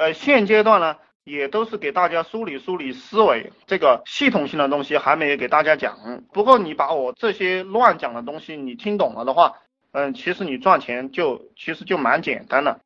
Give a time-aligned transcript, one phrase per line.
[0.00, 6.24] 呃，现阶段呢，也都是给大家梳理梳理思维，这个系统性的东西还没有给大家讲。
[6.32, 9.58] 不过你把我这些乱讲的东西你听懂了的话，
[9.92, 12.80] 嗯，其实你赚钱就其实就蛮简单的。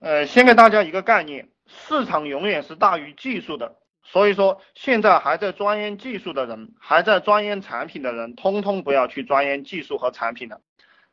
[0.00, 3.76] 呃，先给大家一个概念，市场永远是大于技术的。
[4.02, 10.62] 所以说，现在还在钻研技术的人，还在钻研产品的人，通通不要去钻研技术和产品了。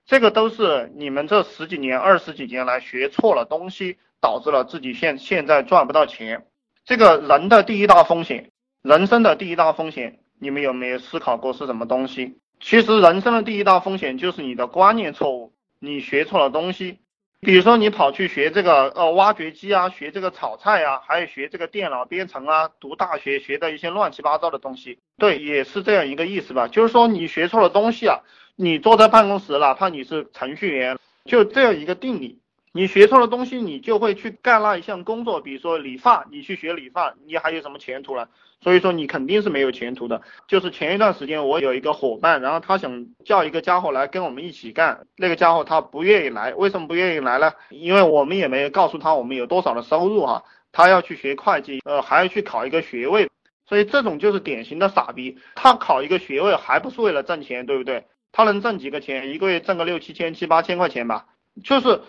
[0.06, 6.46] 这个都是你们这十几年、二十几年来学错了东西，导致了自己现现在赚不到钱。
[6.86, 12.38] 这个人的第一大风险，人生的第一大风险，你们有没有思考过是什么东西？
[12.62, 17.00] 其实人生的第一大风险就是你的观念错误，你学错了东西。
[17.42, 26.70] 比如说你跑去学这个呃挖掘机啊，学这个炒菜啊，还有学这个电脑编程啊，读大学学的一些乱七八糟的东西，对，也是这样一个意思吧。
[26.70, 28.22] 就是说你学错了东西啊，
[28.56, 32.40] 你坐在办公室，哪怕你是程序员，就这样一个定理。
[32.76, 38.28] 你学错了东西，你就会去干那一项工作，比如说理发，你去学理发，你还有什么前途了？
[38.62, 40.24] 所以说你肯定是没有前途的。
[40.48, 47.54] 就是前一段时间我有一个伙伴，然后他想叫一个家伙来跟我们一起干，那个家伙他不愿意来，为什么不愿意来呢？
[47.70, 53.30] 因为我们也没有告诉他我们有多少的收入哈，他要去学会计，呃，还要去考一个学位，
[53.68, 55.38] 所以这种就是典型的傻逼。
[55.54, 58.06] 他考一个学位还不是为了挣钱，对不对？
[58.32, 59.30] 他能挣几个钱？
[59.30, 61.28] 一个月挣个六七千、七八千块钱吧，
[61.64, 62.02] 就是。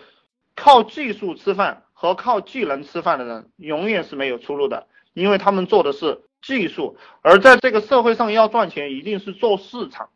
[0.55, 10.09] 靠技术吃饭和靠技能吃饭的人永远是没有出路的，因为他们做的是技术，而在这个社会上要赚钱，一定是做市场。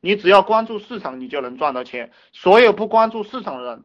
[0.00, 2.12] 你只要关注市场，你就能赚到钱。
[2.32, 3.84] 所有不关注市场的人，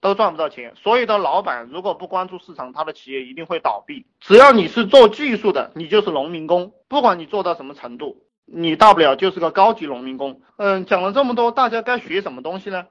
[0.00, 0.72] 都赚不到钱。
[0.76, 4.06] 所有的老板如果不关注市场，他的企业一定会倒闭。
[4.18, 10.40] 只要你是做技术的，你就是农民工，不管你做到什么程度，你大不了就是个高级农民工。
[10.56, 12.86] 嗯，讲了这么多，大家该学什么东西呢？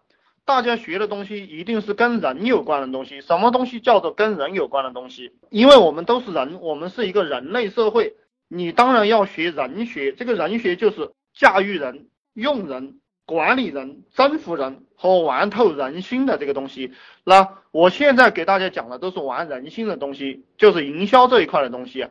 [0.52, 3.22] 大家学的东西一定是跟人有关的东西。
[3.22, 5.32] 什么东西叫做跟人有关的东西？
[5.50, 8.18] 因为我们都是人，我们是一个人类社会，
[8.50, 10.12] 你当然要学人学。
[10.12, 16.92] 这个人学就是驾驭人、用人、管理人、征服人和玩透人心的这个东西。
[17.24, 22.08] 那我现在给大家讲的都是玩人心的东西，就是营销这一块的东西。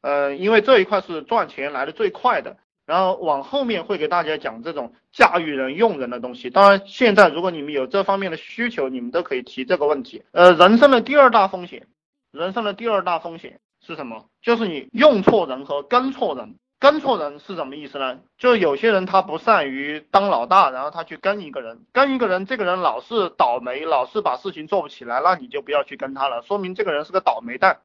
[0.00, 2.56] 呃，因为这一块是赚钱来的最快的。
[2.86, 6.50] 然后往后面会给大家讲这种驾驭人用人的东西。
[6.50, 10.22] 当然，现在如果你们有这方面的需求，你们都可以提这个问题。
[10.32, 11.86] 呃，人生的第二大风险，
[12.32, 14.26] 人生的第二大风险是什么？
[14.40, 16.56] 就是你用错人和跟错人。
[16.80, 18.18] 跟错人是什么意思呢？
[18.36, 27.82] 就是有些人他不善于当老大，然后他去跟一个人，跟一个人，这个人老是倒霉，老是把事情做不起来，那你就不要去跟他了，说明这个人是个倒霉蛋。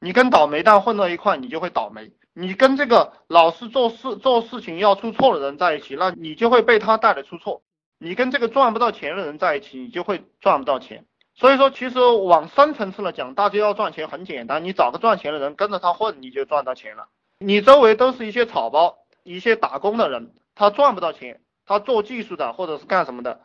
[0.00, 2.12] 你跟倒霉蛋混到一块，你就会倒霉。
[2.34, 7.62] 你跟这个老是做事做事情要出错的人在一起，那你就会被他带来出错。
[7.98, 11.06] 你跟这个赚不到钱的人在一起，你就会赚不到钱。
[11.34, 17.08] 所以说，其实往深层次的讲，大家要赚钱很简单，你找个赚钱的人跟着他混，你就赚到钱了。
[17.38, 23.40] 你周围都是一些草包，一些打工的人，他赚不到钱，他做技术的或者是干什么的，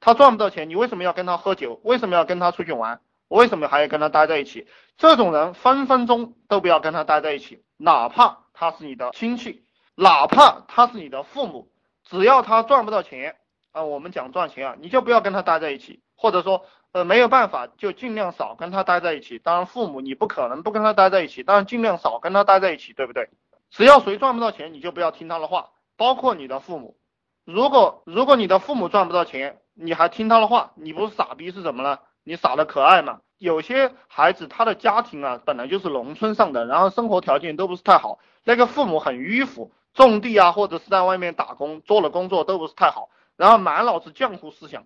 [0.00, 1.80] 他赚不到钱，你为什么要跟他喝酒？
[1.82, 3.00] 为什么要跟他出去玩？
[3.34, 4.68] 为什么还要跟他待在一起？
[4.96, 9.64] 这种人分分钟都不要跟他待在一起，哪怕他是你的亲戚，
[9.96, 11.68] 哪怕他是你的父母，
[12.04, 13.34] 只要他赚不到钱
[13.72, 19.40] 啊，我们讲赚钱啊，你就不要跟他待在一起，或者说呃没有办法就尽量少跟他待在一起。
[19.40, 23.30] 当然父母你不可能不跟他待在一起，但是尽量少跟他待在一起，对不对？
[23.70, 26.96] 只要谁赚不到钱，你就不要听他的话，包括你的父母。
[27.44, 31.98] 如果如果你的父母赚不到钱，你还听他的话，你不是傻逼是什么呢？
[32.26, 33.20] 你傻的可爱嘛？
[33.38, 44.84] 有些孩子他的家庭啊，本来就是农村上的，然后生活条件都不是太好，那个父母很迂腐，种地啊，或者是在外面打工做了工作都不是太好，然后满脑子浆糊思想，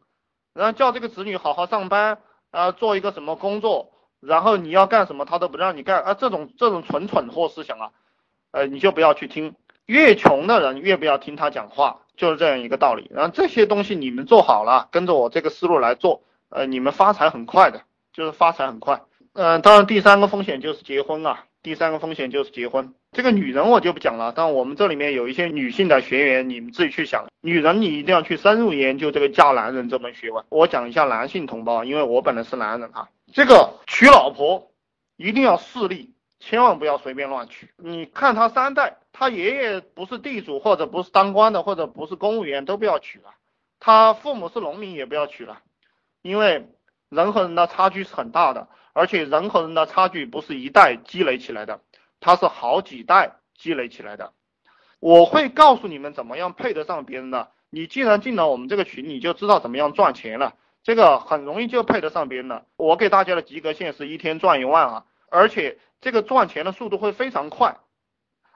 [0.54, 2.18] 然后叫这个子女好好上班
[2.50, 7.90] 啊，做一个什么工作，然后你要干什么他都不让你干啊，这种这种纯蠢货思想啊，
[8.50, 9.54] 呃，你就不要去听，
[9.86, 13.08] 越穷的人越不要听他讲话，就是这样一个道理。
[13.14, 16.22] 然后这些东西你们做好了，跟着我这个思路来做。
[16.50, 17.82] 呃，你们发财很快的，
[18.18, 19.02] 就是发财很快。
[19.32, 22.92] 嗯，当然第三个风险就是结婚啊，第三个风险就是结婚。
[23.12, 27.28] 这个女人我就不讲了，但我们这里面有一些女性的学员，你们自己去想。
[27.40, 30.44] 女人你一定要去深入研究这个嫁男人这门学问。
[30.48, 33.08] 我讲一下男性同胞，因为我本来是男人哈。
[33.32, 34.72] 这个娶老婆
[35.16, 37.70] 一定要势利，千万不要随便乱娶。
[37.76, 43.30] 你看他三代，他爷爷不是地主，或者不是当官的，或者不是公务员，都不要娶了。
[43.78, 45.60] 他父母是农民，也不要娶了。
[46.20, 46.66] 因为
[47.08, 51.80] 人和人的差距是很大的，而且人和人的差距不是一代积累起来的，
[52.20, 54.32] 它是好几代积累起来的。
[55.00, 57.50] 我会告诉你们怎么样配得上别人的。
[57.70, 60.54] 你既然进了我们这个群，你就知道怎么样赚钱了。
[60.82, 62.64] 这个很容易就配得上别人了。
[62.76, 67.76] 我给大家的及格线是一天赚一万啊，而且这个赚钱的速度会非常快。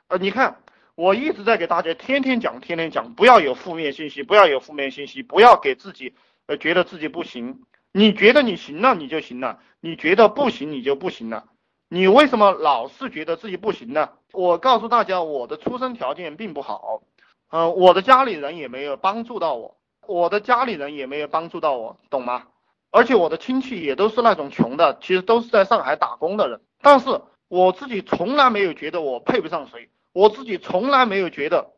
[0.08, 0.62] 呃，你看，
[0.94, 6.14] 我一直在给大家天天讲，天天讲，不要有负面信息，不要有负面信息，不要给自己
[6.46, 7.64] 呃觉得自己不行。
[7.93, 11.44] 你觉得你行了，你就行了；你觉得不行，你就不行了。
[11.89, 14.11] 你为什么老是觉得自己不行呢？
[14.33, 17.03] 我告诉大家，我的出生条件并不好，
[17.50, 19.77] 嗯，我的家里人也没有帮助到我。
[20.06, 22.44] 我的家里人也没有帮助到我，懂吗？
[22.91, 26.61] 而且我的亲戚也都是那种穷的，其实都是在上海打工的人。
[26.81, 31.73] 但是我自己从来没有觉得我配不上谁，我自己从来没有觉得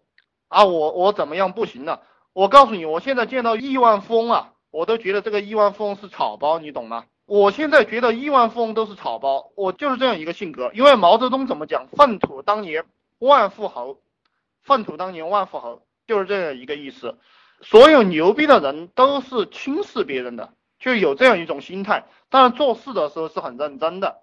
[0.49, 2.03] 啊，我我怎么样不行了？
[2.33, 7.05] 我告诉你，我现在见到亿万富翁啊，我都觉得这个亿万富翁是草包，你懂吗？
[7.27, 10.73] 我现在觉得亿万富翁都是草包，我就是这样一个性格。
[10.75, 11.87] 因为毛泽东怎么讲？
[11.93, 12.85] 粪土当年
[13.21, 13.99] 万富豪，
[14.63, 17.17] 粪土当年万富豪，就是这样一个意思。
[17.61, 22.07] 所有牛逼的人都是轻视别人的，就有这样一种心态。
[22.29, 24.23] 但是做事的时候是很认真的。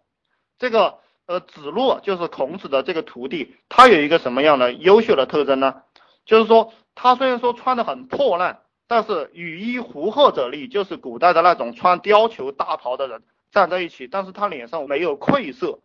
[0.60, 5.84] 这个呃，子路就是孔子的这个徒弟，他有一个什么样的优秀的特征呢？
[6.26, 8.60] 就是说，他虽然说穿的很破烂，
[8.92, 15.80] 但是羽衣狐鹤者立，就是古代的那种穿貂裘大袍的人站在一起，但是他脸上没有愧色，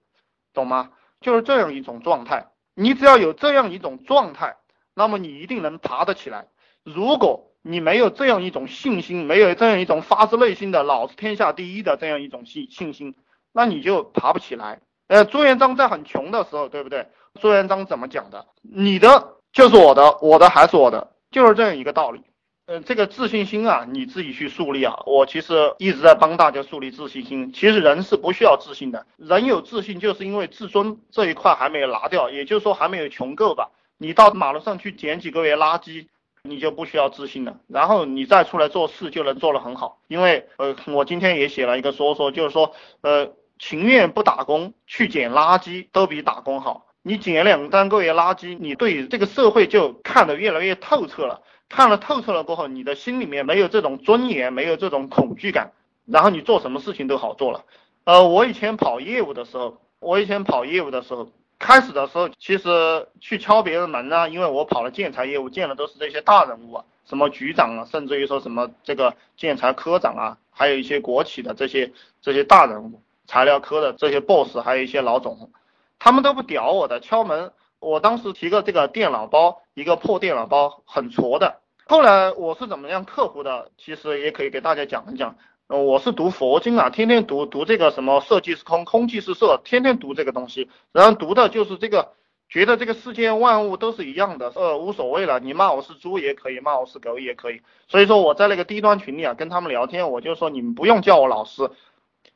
[0.53, 0.91] 懂吗？
[1.21, 2.49] 就是这样一种状态。
[2.75, 4.57] 你只要有这样一种状态，
[4.93, 6.49] 那么你一定能爬得起来。
[6.83, 13.15] 如果你没有这样一种信心，没有这样一种发自内心的“老子天下第一”的这样一种信信心，
[13.53, 14.81] 那你就爬不起来。
[15.07, 17.07] 呃，朱元璋在很穷的时候，对不对？
[17.41, 18.47] 朱元璋怎么讲的？
[18.63, 22.21] 你的就是我的，我的还是我的，就是这样一个道理。
[22.67, 25.01] 呃，这个自信心啊，你自己去树立啊。
[25.07, 27.53] 我其实一直在帮大家树立自信心。
[27.53, 33.71] 其实人是不需要自信的，人有自信就是因为自尊这一块还没有拿掉，也就是说还没有穷够吧。
[33.99, 36.07] 你到马路上去捡几个月垃圾。
[36.49, 39.99] 你就不需要自信了，然后你再出来做事就能做得很好。
[40.07, 46.87] 因为呃，我今天也写了一个说说，就是说呃，情愿不打工去捡垃圾都比打工好。
[47.03, 51.43] 你捡两三个月垃圾，你对这个社会就看得越来越透彻了。
[51.69, 55.73] 看了透彻了过后，你的心里面没有这种尊严，没有这种恐惧感，
[56.05, 57.65] 然后你做什么事情都好做了。
[58.05, 61.29] 呃，我以前跑业务的时候，我以前跑业务的时候。
[61.59, 71.91] 开始的时候，其实去敲别人门呢，因为我跑了建材业务，见的都是这些大人物啊，什么局长啊，甚至于说什么这个建材科长啊，还有一些国企的这些
[72.21, 75.51] 这些大人物，材料科的这些 boss，还有一些老总，
[75.99, 77.51] 他们都不屌我的敲门。
[77.81, 81.61] 我当时提个这个电脑包，一个破电脑包，很矬的。
[81.87, 83.71] 后来我是怎么样克服的？
[83.79, 85.37] 其实也可以给大家讲一讲。
[85.69, 92.13] 我是读佛经啊，天天读读这个什么色即是空，空即是色，天天读这个东西，然后读的就是这个，
[92.49, 101.69] 觉得这个世间万物都是一样的，呃，无所谓了，你骂我是猪也可以，骂我是狗也可以，所以说我在那个低端群里啊，跟他们聊天，我就说你们不用叫我老师，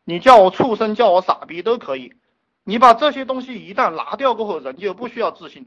[0.05, 2.13] 你叫我畜生，叫我傻逼都可以，
[2.65, 5.67] 你把这些东西一旦拿掉过后，人就不需要自信，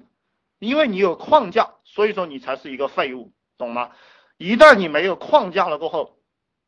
[0.59, 3.91] 因为你有框架，所以说你才是一个废物，懂吗？
[4.37, 6.17] 一旦你没有框架了过后，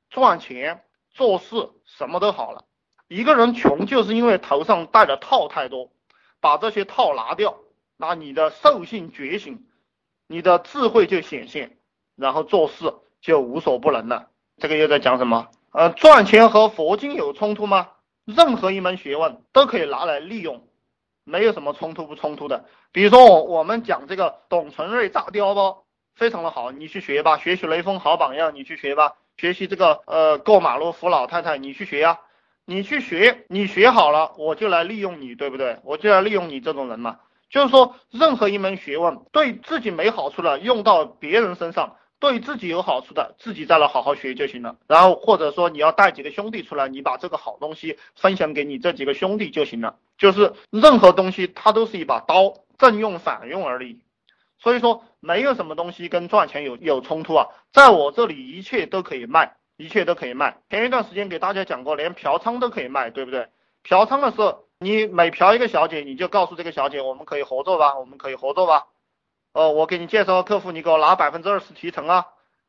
[0.10, 0.82] 赚钱。
[1.18, 2.66] 做事什么都好了，
[3.08, 5.90] 一个人穷就是因为头上戴的套太多，
[6.42, 7.56] 把这些套拿掉，
[7.96, 9.66] 那你的兽性觉醒，
[10.28, 11.78] 你的智慧就显现，
[12.18, 14.28] 然后做事就无所不能了。
[14.58, 15.48] 这个又在讲什么？
[15.72, 17.92] 呃，赚钱和佛经有冲突吗？
[18.26, 20.68] 任何一门学问都可以拿来利用，
[21.24, 22.66] 没有什么冲突不冲突的。
[22.92, 25.86] 比如说我我们讲这个董存瑞炸碉堡，
[26.16, 29.14] 非常的好，你去学吧，学习雷锋好榜样，你去学吧。
[29.38, 32.20] 学习这个呃过马路扶老太太，你去学呀，
[32.66, 35.78] 你去学，你学好了，我就来利用你，对不对？
[35.84, 37.20] 我就来利用你这种人嘛。
[37.50, 44.78] 就是说，任何一门学问对自己没好处的，用到别人身上；对自己有好处的，自己再来好好学就行了。
[44.88, 49.98] 然后或者说你要带几个兄弟出来，你把这个好东西分享给你这几个兄弟就行了。
[50.18, 54.00] 就是任何东西它都是一把刀，正用反用而已。
[54.58, 60.58] 所以说，没有什么东西跟赚钱有有冲突啊，在我这里一切都可以卖，一切都可以卖。
[60.70, 63.50] 前一段时间给大家讲过，连嫖娼都可以卖，对不对？
[63.84, 68.88] 嫖娼的时候，你每嫖一个小姐，你就告诉这个小姐，我们可以合作吧，我们可以合作吧。
[69.56, 72.26] 哦，我给你介绍个客户，你给我拿百分之二十提成啊。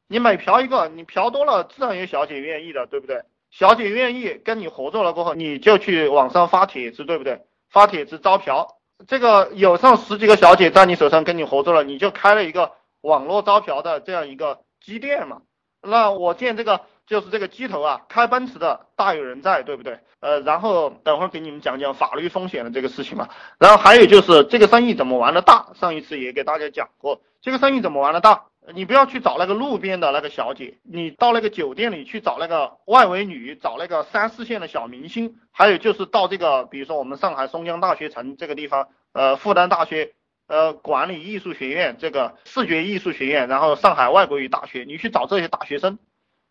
[0.06, 3.22] 你每嫖一个，你嫖多了，自然有小姐愿意的，对不对？
[3.50, 7.40] 小姐愿意跟你合作了过后，你就去网上发帖子，对不对？
[7.68, 8.76] 发帖子招嫖。
[9.08, 15.42] 这个有上十几个小姐在你手上跟你合作了，你就开了一个网络招嫖的这样一个机店嘛。
[15.82, 20.00] 那我见这个就是这个机头啊，开奔驰的大有人在，对不对？
[20.20, 23.28] 呃，然后等会儿给你们讲讲法律风险的这个事情嘛。
[23.58, 28.44] 然后还有就是这个生意怎么玩的大，上一次也给大家讲过，这个生意怎么玩的大？
[28.74, 40.14] 你不要去找那个路边的那个小姐，你到那个酒店里去找那个外围女，找那个三四线的小明星，还有就是到这个，比如说我们上海松江大学城这个地方，呃，复旦大学，
[40.46, 45.98] 呃，管理艺术学院这个视觉艺术学院，然后上海外国语大学，你去找这些大学生，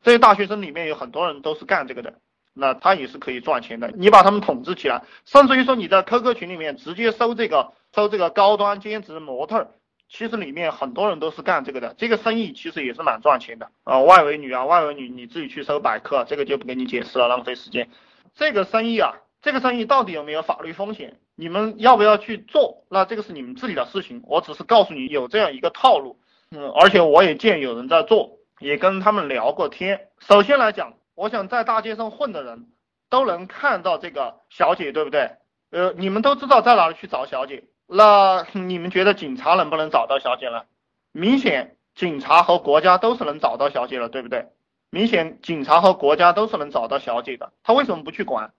[0.02, 2.16] 这些大学生里面有很多人都是干这个的，
[2.54, 9.72] 那他也是可以赚钱的，你把他们统治起来，甚至于说你在 QQ 群里面直接收这个收这个高端兼职模特。
[10.08, 14.02] 其实里面很多人都是干这个的，这个生意其实也是蛮赚钱的啊。
[14.02, 17.90] 外围女啊，外围女你自己去搜百科，这个就不给你解释了，浪费时间。
[18.36, 21.20] 这个生意啊，这个生意到底有没有法律风险？
[21.36, 22.84] 你们要不要去做？
[22.90, 26.20] 那这个是你们自己的事情，我只是告诉你有这样一个套路。
[26.50, 30.08] 嗯，而且我也见有人在做，也跟他们聊过天。
[30.18, 32.66] 首先来讲，我想在大街上混的人
[33.08, 35.30] 都能看到这个小姐，对不对？
[35.70, 37.66] 呃，你们都知道在哪里去找小姐。
[37.86, 40.64] 那你们觉得警察能不能找到小姐呢？
[41.12, 44.48] 明显警察和国家都是能找到小姐了，对不对？
[44.90, 48.52] 明显警察和国家都是能找到小姐的，他为什么不去管？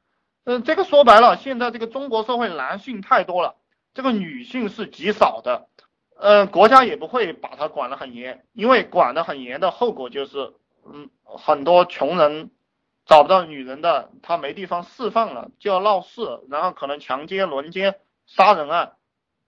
[0.47, 3.57] 嗯，这个说白了，现在这个中国社会男性太多了，
[3.93, 5.67] 这个女性是极少的。
[6.19, 10.55] 嗯，国家也不会把它管得很严，因为管得很严的后果就是，
[10.91, 12.51] 嗯，很多穷人
[13.05, 18.93] 找不到女人的，他没地方释放了，就要闹事，然后可能强奸、轮奸、杀人案。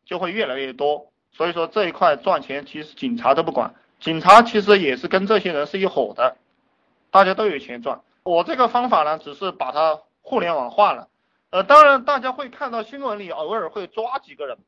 [0.05, 6.39] 就会越来越多，所以说这一块赚钱其实警察都不管，警察其实也是跟这些人是一伙的，
[7.11, 8.01] 大家都有钱赚。
[8.23, 11.09] 我这个方法呢，只是把它互联网化了。
[11.49, 14.59] 呃，当然大家会看到新闻里偶尔会抓几个人，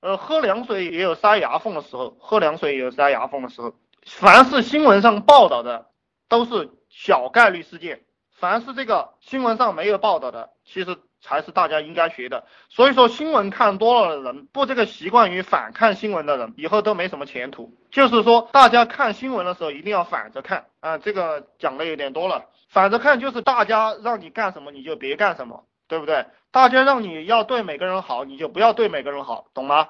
[0.00, 3.74] 呃，喝凉水也有塞牙缝的时候，喝凉水也有塞牙缝的时候。
[4.06, 5.90] 凡是新闻上报道的
[6.28, 10.96] 都是小概率事件，凡是这个新闻上没有报道的，其实。
[11.22, 17.72] 才是大家应该学的，所以说新闻看多了的人，不这个习惯于反看新闻的人，以后都没什么前途。
[17.90, 22.46] 就是说，大家看新闻的时候一定要反着看啊，这个讲的有点多了。
[22.68, 26.26] 反着看就是大家让你干什么你就别干什么，对不对？
[26.50, 29.88] 大家让你要对每个人好，你就不要对每个人好，懂吗？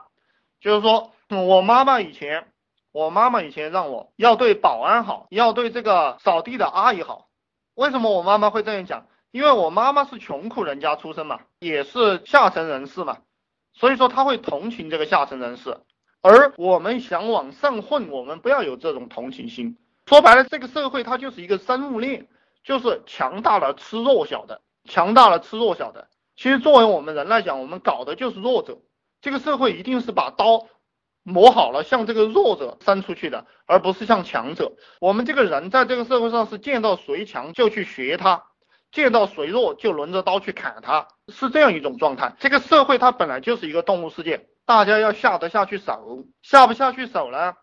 [0.61, 2.49] 就是说我妈妈以前，
[2.93, 7.29] 我妈妈以前让我要对保安好，要对这个扫地的阿姨好。
[7.75, 9.07] 为什么我妈妈会这样讲？
[9.33, 13.19] 因为我妈妈是穷苦人家出身嘛，也是下层人士嘛，
[13.73, 15.79] 所以说他会同情这个下层人士，
[16.21, 19.79] 而我们想往上混，我们不要有这种同情心。
[20.07, 22.29] 说白了，这个社会它就是一个生物链，
[22.62, 26.09] 就是强大了吃弱小的，强大了吃弱小的。
[26.37, 28.79] 其实作为我们人来讲，我们搞的就是弱者。
[29.23, 30.67] 这个社会一定是把刀
[31.23, 34.73] 磨好了，向这个弱者伸出去的，而不是向强者。
[35.01, 38.45] 我们这个人在这个社会上是见到谁强就去学他。
[38.93, 42.35] 见到谁弱就轮着刀去砍他，是这样一种状态。
[42.39, 47.55] 这个社会它本来就是一个动物世界，大家要下得下去手，下不下去手呢？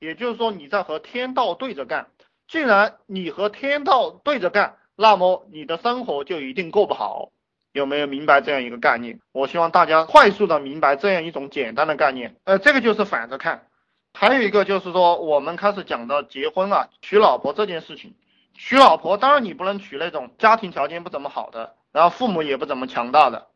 [0.00, 2.08] 也就是说你在和天道对着干。
[2.48, 7.30] 既然你和天道对着干，那么你的生活就一定过不好。
[7.72, 9.20] 有没有明白这样一个概念？
[9.30, 12.36] 我希望大家快速的明白这样一种简单的概念。
[12.44, 13.66] 呃，这个就是反着看。
[14.14, 18.14] 还有一个就是说，我们开始讲到结婚啊，娶老婆这件事情。
[18.58, 23.46] 娶老婆，当然你不能娶那种家庭条件不怎么好的，然后父母也不怎么强大的，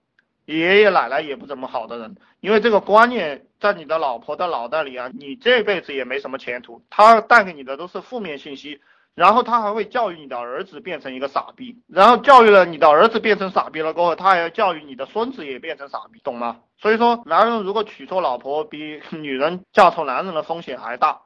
[0.45, 8.81] 爷爷奶奶也不怎么好的人，因为这个观念在你的老婆的脑袋里啊，你这辈子也没什么前途，他带给你的都是负面信息，
[9.17, 16.61] 然后他还会教育你的儿子变成一个傻逼，然后教育了你的儿子变成傻逼了过后，他还要教育你的孙子也变成傻逼，懂吗？
[16.79, 21.23] 所以说，男人如果娶错老婆，比女人嫁错男人的风险还大。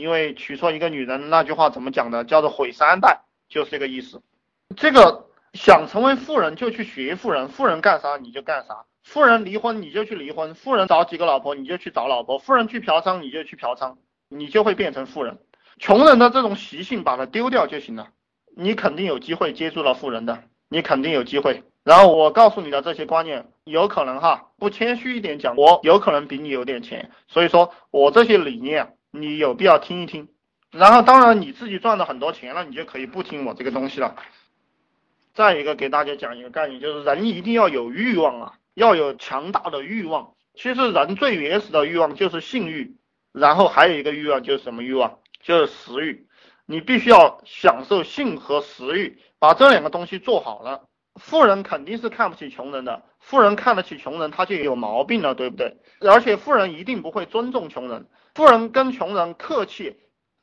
[0.00, 2.24] 因为娶错一个女人，那句话怎么讲的？
[2.24, 4.22] 叫做毁三代，就是这个意思。
[4.74, 13.96] 这个想成为富人就去学富人，富人干啥你就干啥，富人离婚你就去离婚，富人找几个老婆你就去找老婆，富人去嫖娼你就去嫖娼，
[14.30, 15.38] 你就会变成富人。
[15.78, 18.08] 穷人的这种习性把它丢掉就行了，
[18.56, 21.62] 你肯定有机会接触到富人的，你肯定有机会。
[21.84, 28.96] 然后我告诉你的这些观念，有可能哈，不谦虚一点讲，我有可能比你有点钱，所以说我这些理念。
[29.10, 30.28] 你有必要听一听，
[30.70, 34.16] 然后当然你自己赚了很多钱了，你就可以不听我这个东西了。
[35.34, 40.34] 再一个给大家讲一个概念，就是人一定要有欲望啊，要有强大的欲望。
[40.54, 42.96] 其实人最原始的欲望就是性欲，
[43.32, 45.18] 然后还有一个欲望就是什么欲望？
[45.42, 46.26] 就是食欲。
[46.66, 50.84] 你必须要享受性和食欲，把这两个东西做好了。
[51.16, 55.76] 富人肯定是看不起穷人的，富人看得起穷人，他就有毛病了，对不对？
[56.00, 58.06] 而且富人一定不会尊重穷人。
[58.34, 59.96] 富人跟穷人客气，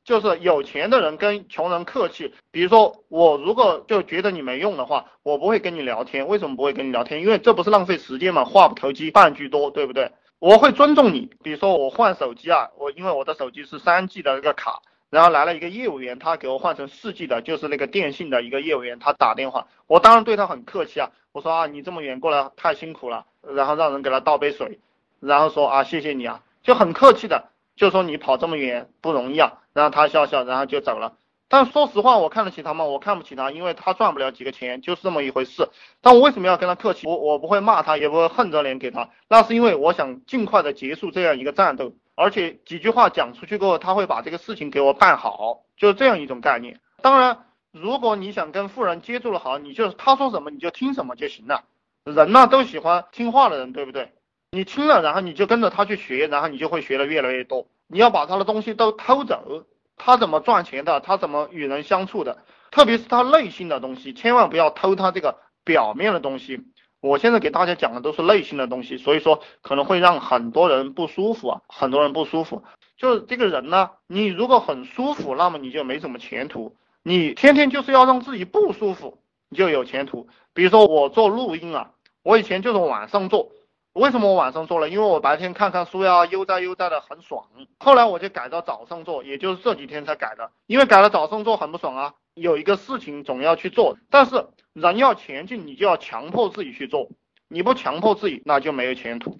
[0.05, 2.33] 就是有钱的人跟穷人客气。
[2.51, 6.27] 比如说，我如果就觉得你没用的话，我不会跟你聊天。
[6.27, 7.21] 为什么不会跟你聊天？
[7.21, 10.11] 因为这不是浪费时间嘛，话不投机半句多，对不对？
[10.39, 11.31] 我会尊重你。
[11.43, 24.79] 比如说我换手机啊，我因为我的手机是三 G 的一个卡，然后来了一个业务员，他给我换成四 G 的，就是那个电信的一个业务员，他打电话，我当然对他很客气啊，我说啊，你这么远过来太辛苦了，然后让人给他倒杯水，
[25.19, 31.13] 然后说啊，谢谢你啊，就很客气的，就说你跑这么远不容易啊，然后他笑笑，然后就走了。
[31.49, 32.83] 但说实话，我看得起他吗？
[32.83, 35.69] 我看不起他，因为他赚不了几个钱，就是这么一回事。
[36.01, 37.07] 但我为什么要跟他客气？
[37.07, 41.93] 我我不会骂他，也不会横着脸给他，那是因为我想尽快的结束这样一个战斗。
[42.17, 46.79] 而且几句话讲出去过后，他会把这个事情给我办好，就是这样一种概念。
[47.03, 51.63] 当然，如果你想跟富人接触的好，你就他说什么你就听什么就行了。
[52.05, 54.13] 人呢都喜欢听话的人，对不对？
[54.51, 57.67] 你听了，然后你就跟着他去学，然后你就会学的越来越多。
[57.85, 62.39] 你要把他的东西都偷走，他怎么赚钱的，他怎么与人相处的，
[62.71, 66.63] 特别是他内心的东西，千万不要偷他这个表面的东西。
[67.07, 72.63] 我现在给大家讲的都是内心的东西，所以说可能会让很多人不舒服啊，很多人不舒服。
[72.97, 76.75] 就是这个人呢，你如果很舒服，那么你就没什么前途。
[77.03, 80.27] 你天天就是要让自己不舒服，你就有前途。
[80.53, 81.91] 比如说我做录音啊，
[82.23, 83.51] 我以前就是晚上做，
[83.97, 84.87] 为什么我晚上做了？
[84.89, 87.43] 因为我白天看看书呀，悠哉悠哉的很爽。
[87.79, 92.13] 后来我就改到早上做，也就是这几天才改的，因为改了早上做很不爽啊。
[92.35, 97.09] 有一个事情总要去做，但是人要前进，你就要强迫自己去做，
[97.47, 99.39] 你不强迫自己，那就没有前途。